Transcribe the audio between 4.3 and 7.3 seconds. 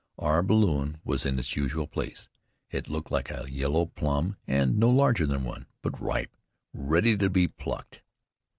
and no larger than one; but ripe, ready to